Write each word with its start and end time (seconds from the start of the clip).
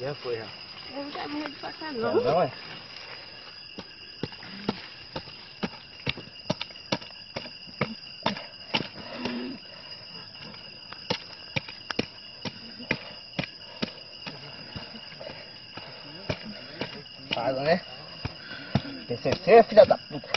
Já 0.00 0.14
foi, 0.14 0.36
já. 0.36 0.46
Eu 0.94 1.04
não 1.04 1.10
quero 1.10 1.30
morrer 1.30 1.48
de 1.50 1.56
facada, 1.56 1.92
Não, 1.92 2.14
não. 2.14 2.24
não 2.24 2.42
é? 2.42 2.50
Fala, 17.34 17.62
né? 17.62 17.80
Tem 19.06 19.16
certeza, 19.16 19.62
filha 19.64 19.84
da 19.86 19.96
puta. 19.98 20.28